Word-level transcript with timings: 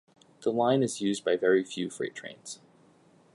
The 0.41 0.51
line 0.51 0.81
is 0.81 0.99
used 0.99 1.23
by 1.23 1.35
very 1.37 1.63
few 1.63 1.91
freight 1.91 2.15
trains. 2.15 2.59